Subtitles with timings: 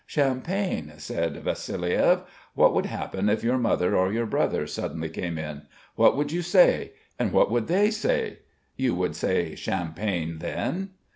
[0.07, 2.23] "Champagne," said Vassiliev.
[2.55, 5.67] "What would happen if your mother or your brother suddenly came in?
[5.93, 6.93] What would you say?
[7.19, 8.39] And what would they say?
[8.75, 10.89] You would say 'champagne' then."